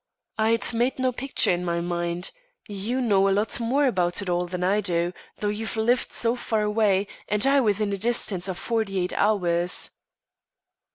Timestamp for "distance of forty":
7.97-8.97